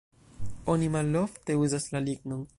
[0.75, 2.47] Oni malofte uzas la lignon.